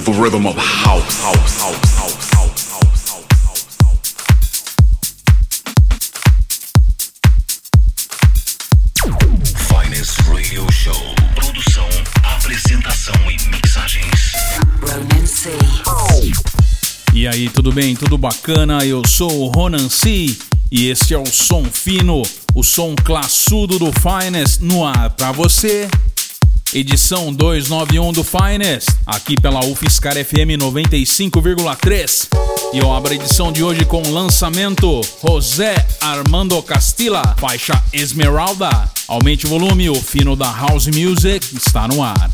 [0.00, 2.38] feel the rhythm of house, house, house, house,
[10.28, 10.92] Radio Show.
[11.34, 11.88] Produção,
[12.22, 14.32] apresentação e mixagens.
[14.80, 15.50] Ronan C.
[17.14, 17.96] E aí, tudo bem?
[17.96, 18.84] Tudo bacana?
[18.84, 20.36] Eu sou o Ronan C
[20.70, 22.22] e este é o som fino,
[22.54, 25.88] o som classudo do Finest no ar pra você.
[26.74, 32.28] Edição 291 do Finest, aqui pela UFSCar FM 95,3.
[32.74, 38.68] E eu abro a edição de hoje com o lançamento José Armando Castilla, faixa Esmeralda.
[39.08, 42.30] Aumente o volume, o fino da House Music está no ar.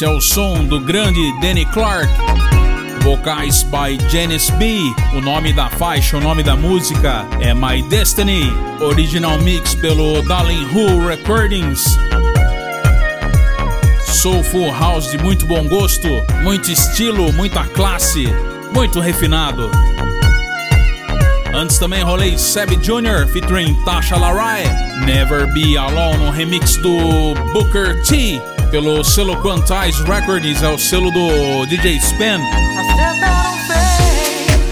[0.00, 2.08] É o som do grande Danny Clark.
[3.02, 4.78] Vocais by Janice B.
[5.12, 8.44] O nome da faixa, o nome da música é My Destiny.
[8.80, 11.98] Original mix pelo Darling Who Recordings.
[14.04, 16.08] Soulful House de muito bom gosto,
[16.44, 18.28] muito estilo, muita classe,
[18.72, 19.68] muito refinado.
[21.52, 23.26] Antes também rolei Seb Jr.
[23.32, 24.62] featuring Tasha Larai,
[25.04, 31.10] Never Be Alone, um remix do Booker T pelo selo Quantize Records, é o selo
[31.10, 32.40] do DJ Spen.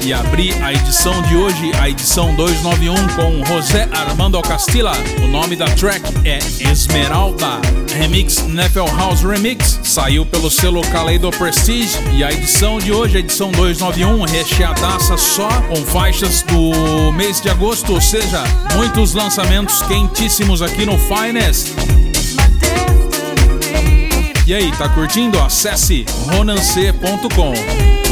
[0.02, 4.92] E abri a edição de hoje, a edição 291, com José Armando Castilla.
[5.22, 6.38] O nome da track é
[6.70, 7.60] Esmeralda.
[7.92, 11.96] Remix Nefel House Remix saiu pelo selo Kaleido Prestige.
[12.12, 17.48] E a edição de hoje, a edição 291, recheadaça só com faixas do mês de
[17.48, 18.44] agosto, ou seja,
[18.76, 21.74] muitos lançamentos quentíssimos aqui no Finest.
[24.46, 25.40] E aí, tá curtindo?
[25.40, 28.05] Acesse ronance.com.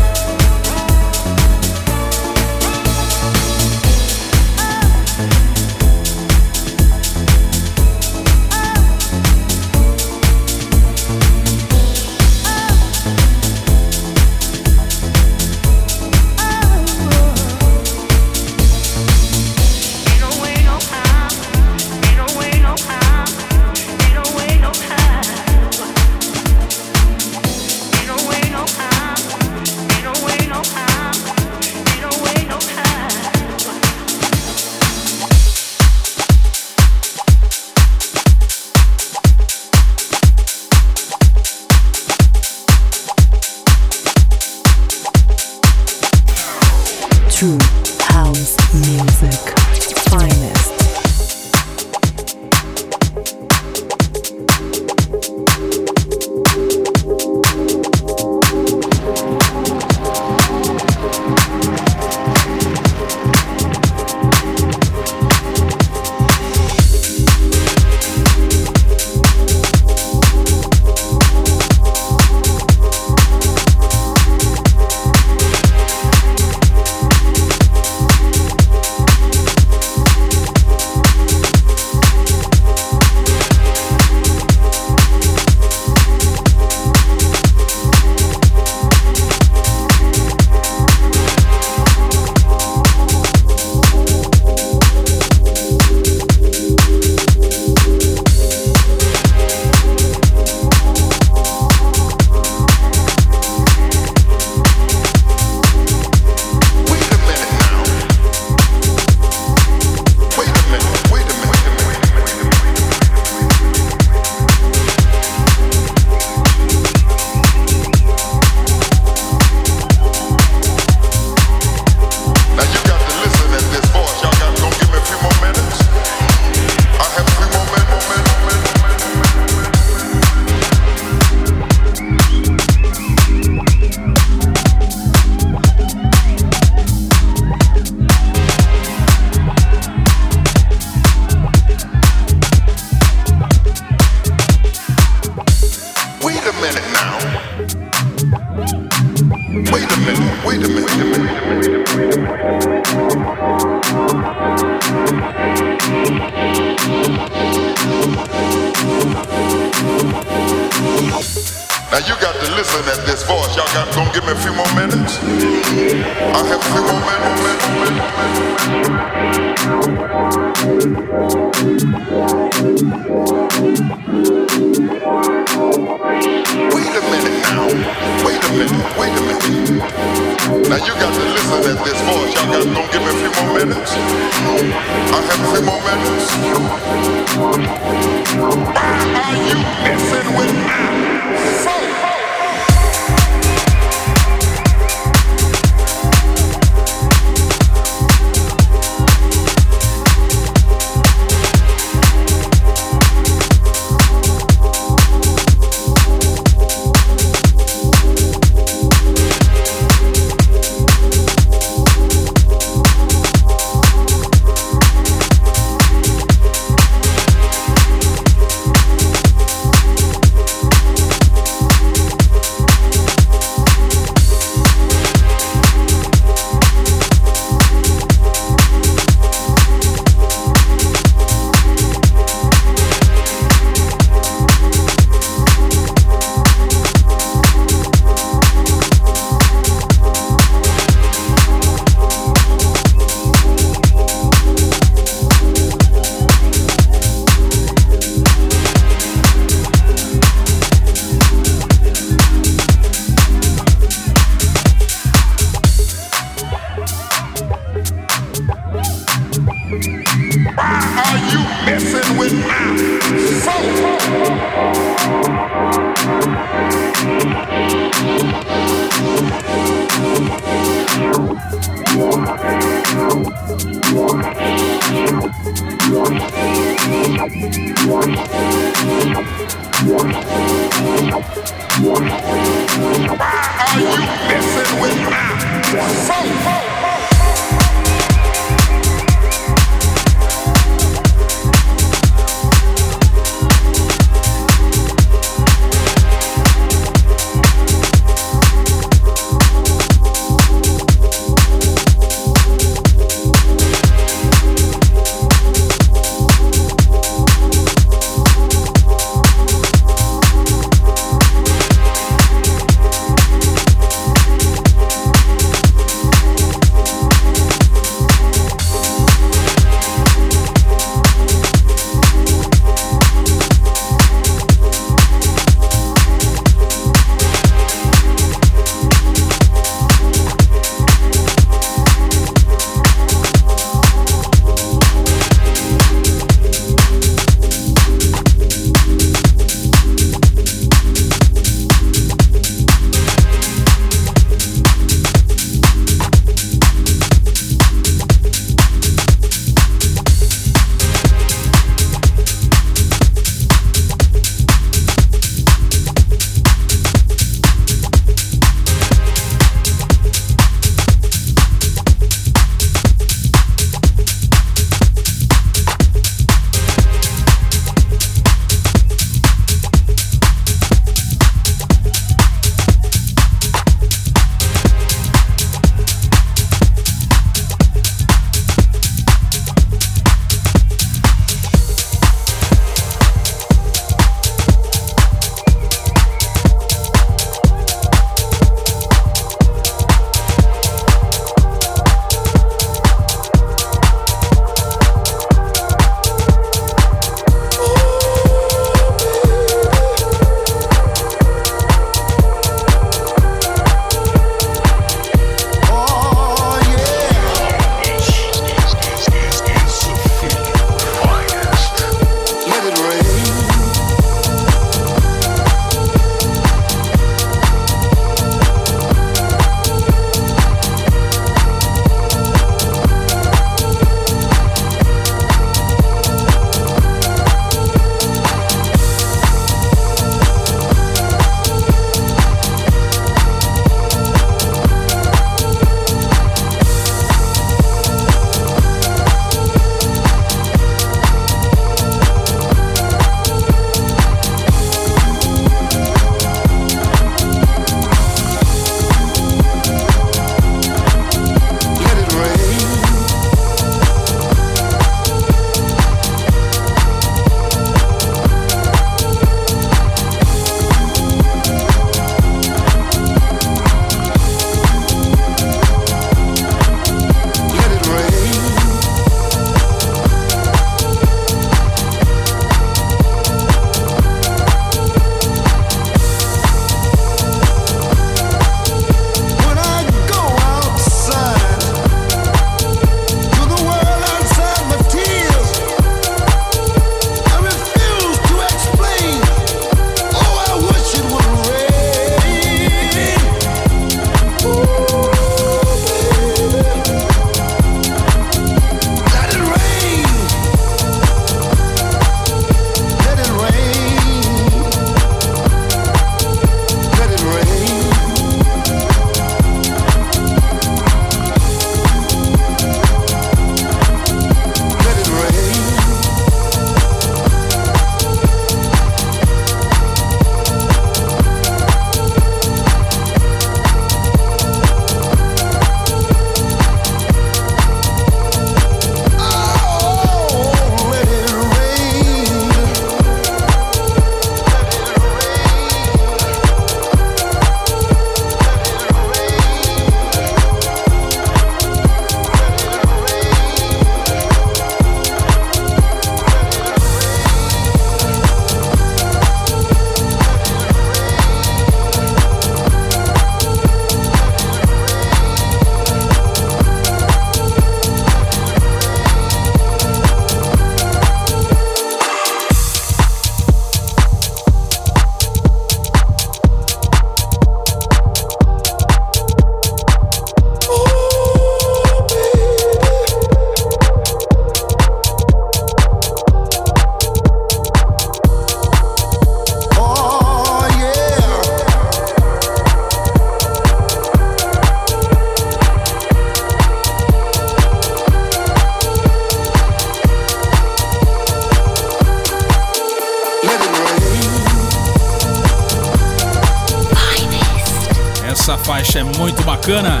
[599.58, 600.00] bacana.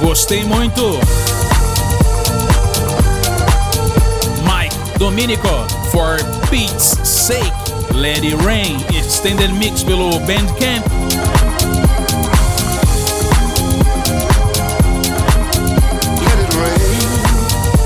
[0.00, 1.00] Gostei muito.
[4.44, 5.48] Mike Dominico,
[5.90, 7.52] For Pete's Sake,
[7.94, 10.84] Let It Rain, Extended Mix pelo Bandcamp.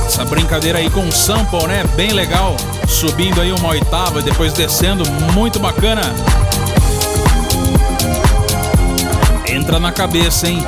[0.07, 1.85] Essa brincadeira aí com sample, né?
[1.95, 2.57] Bem legal.
[2.89, 6.03] Subindo aí uma oitava, depois descendo, muito bacana.
[9.71, 10.67] Entra na cabeça, hein?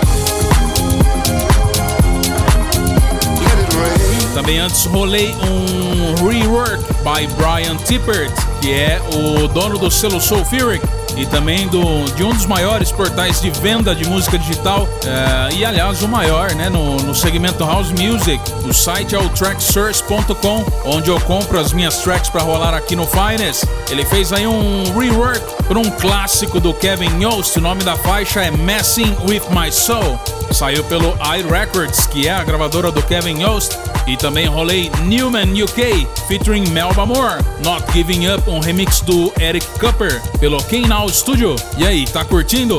[4.32, 10.86] Também antes rolei um rework by Brian Tippert, que é o dono do selo Sulfuric
[11.16, 15.64] e também do, de um dos maiores portais de venda de música digital é, e
[15.64, 18.40] aliás o maior né, no, no segmento House Music.
[18.64, 23.06] O site é o tracksource.com, onde eu compro as minhas tracks para rolar aqui no
[23.06, 23.64] Finest.
[23.90, 28.42] Ele fez aí um rework para um clássico do Kevin Yost, o nome da faixa
[28.42, 30.18] é Messing With My Soul.
[30.50, 36.06] Saiu pelo iRecords, que é a gravadora do Kevin Yost, e também rolei Newman UK,
[36.28, 41.56] featuring Melba Moore, Not Giving Up, um remix do Eric Cooper, pelo King Now Studio.
[41.78, 42.78] E aí, tá curtindo?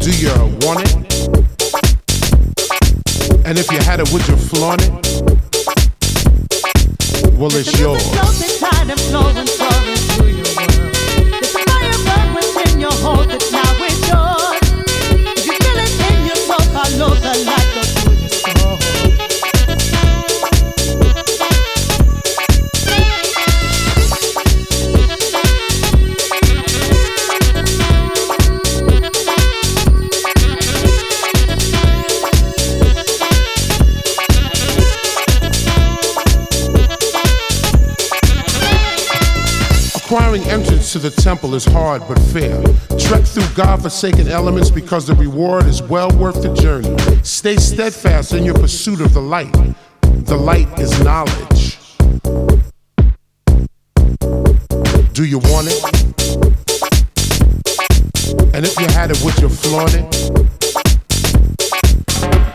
[0.01, 0.33] Do you
[0.65, 0.95] want it?
[3.45, 4.91] And if you had it, would you flaunt it?
[7.37, 8.01] Well, it's yours.
[40.91, 42.61] To the temple is hard but fair.
[42.99, 46.93] Trek through God-forsaken elements because the reward is well worth the journey.
[47.23, 49.53] Stay steadfast in your pursuit of the light.
[50.01, 51.77] The light is knowledge.
[55.13, 55.81] Do you want it?
[58.53, 60.05] And if you had it, would you flaunt it?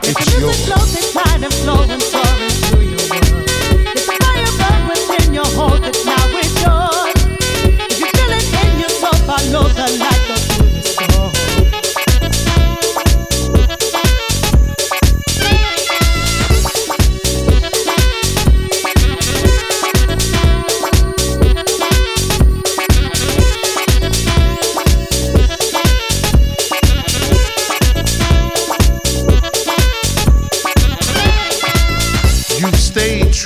[0.02, 0.68] It's yours.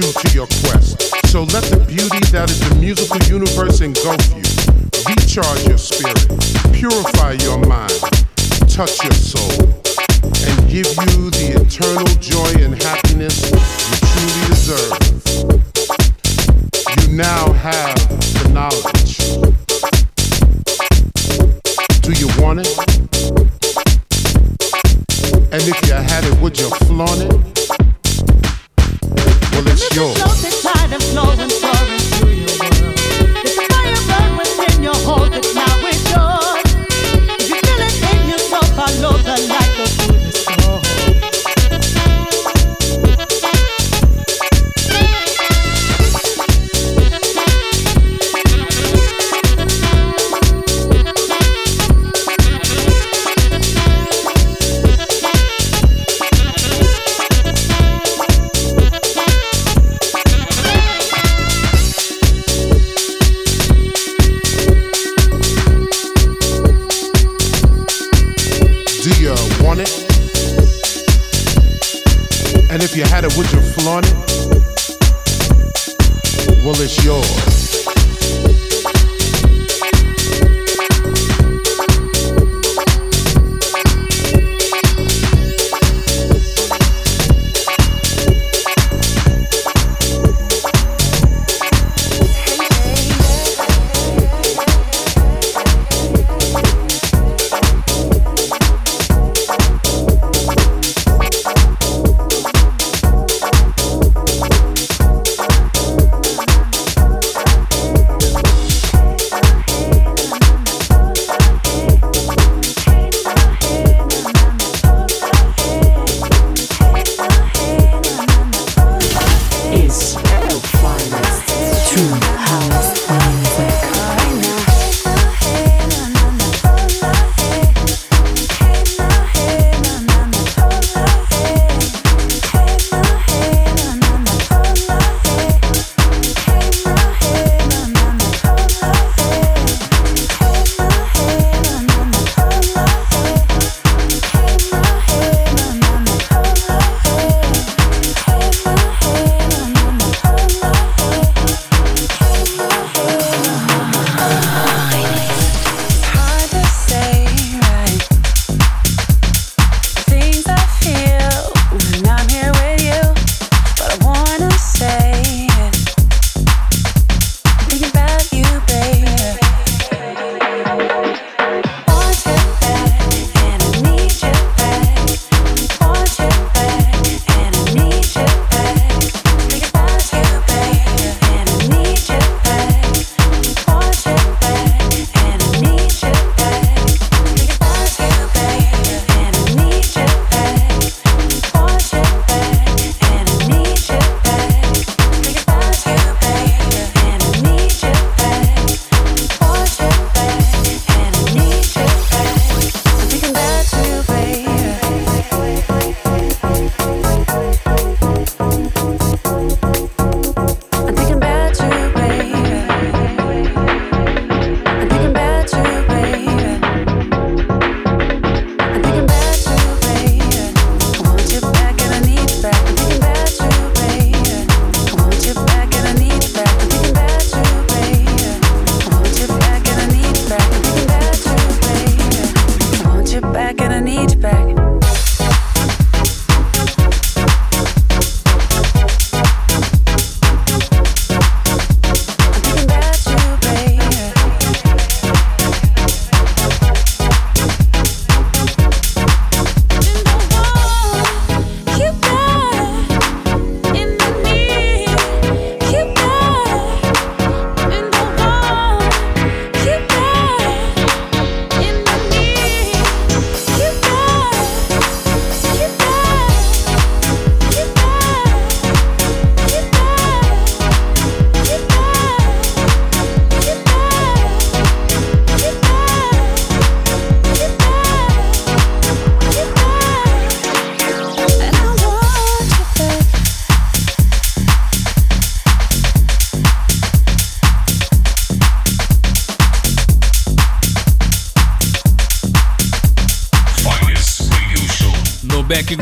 [0.01, 1.03] True to your quest.
[1.29, 4.45] So let the beauty that is the musical universe engulf you.
[5.05, 6.25] Recharge your spirit,
[6.73, 7.93] purify your mind,
[8.69, 9.69] touch your soul,
[10.25, 13.51] and give you the eternal joy and happiness
[13.91, 14.97] you truly deserve.
[16.97, 17.97] You now have
[18.41, 19.21] the knowledge.
[22.01, 22.73] Do you want it?
[25.53, 27.60] And if you had it, would you flaunt it?
[29.63, 30.41] Well, it's yours.
[76.81, 77.40] Well, it's yours.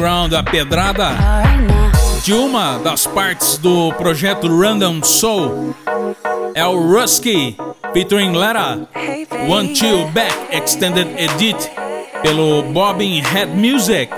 [0.08, 1.10] Underground, a pedrada
[2.24, 5.74] de uma das partes do projeto Random Soul
[6.54, 7.54] é o Rusky
[7.92, 8.88] featuring Lara
[9.46, 11.70] One Chill Back Extended Edit
[12.22, 14.10] pelo Bobbin Head Music.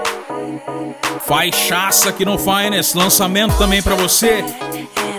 [1.27, 4.45] Faixaça aqui no Finest, lançamento também para você.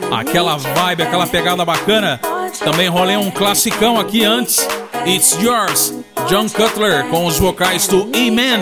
[0.09, 2.17] Aquela vibe, aquela pegada bacana.
[2.59, 4.65] Também rolei um classicão aqui antes.
[5.05, 5.93] It's Yours,
[6.29, 8.61] John Cutler com os vocais do E-Man,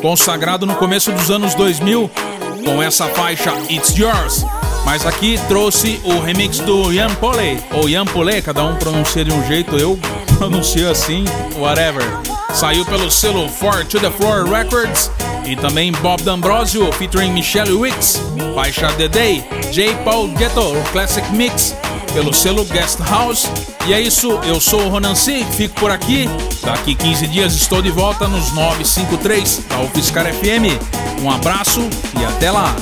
[0.00, 2.10] consagrado no começo dos anos 2000
[2.64, 4.44] com essa faixa It's Yours.
[4.84, 9.32] Mas aqui trouxe o remix do Ian Pole, ou Ian Pole, cada um pronuncia de
[9.32, 9.98] um jeito, eu
[10.38, 11.24] pronuncio assim,
[11.58, 12.02] whatever.
[12.52, 15.10] Saiu pelo selo 4 to the Floor Records
[15.44, 18.20] e também Bob D'Ambrosio featuring Michelle Wicks,
[18.54, 19.94] faixa The Day, J.
[20.04, 21.74] Paul Ghetto, Classic Mix,
[22.12, 23.48] pelo selo Guest House.
[23.86, 26.28] E é isso, eu sou o Ronan C, fico por aqui.
[26.62, 31.22] Daqui 15 dias estou de volta nos 953 da UFSCar FM.
[31.22, 31.80] Um abraço
[32.20, 32.74] e até lá!